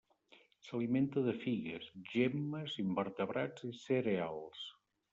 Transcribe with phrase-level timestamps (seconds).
[0.67, 4.69] S'alimenta de figues, gemmes, invertebrats i cereals.